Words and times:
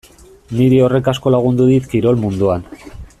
Niri 0.59 0.79
horrek 0.85 1.11
asko 1.13 1.35
lagundu 1.35 1.69
dit 1.75 1.93
kirol 1.93 2.21
munduan. 2.25 2.67